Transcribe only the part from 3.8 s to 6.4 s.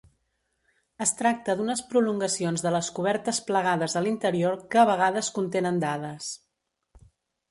a l'interior, que a vegades contenen dades.